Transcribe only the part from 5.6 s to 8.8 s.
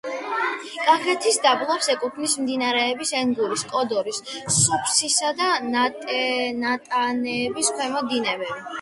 ნატანების ქვემო დინებები.